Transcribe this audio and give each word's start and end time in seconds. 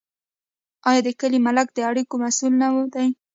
آیا 0.89 1.01
د 1.07 1.09
کلي 1.19 1.39
ملک 1.47 1.67
د 1.73 1.79
اړیکو 1.89 2.13
مسوول 2.23 2.53
نه 2.61 2.67
وي؟ 2.73 3.07